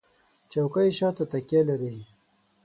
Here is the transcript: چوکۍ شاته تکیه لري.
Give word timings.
چوکۍ 0.51 0.89
شاته 0.97 1.23
تکیه 1.31 1.61
لري. 1.69 1.93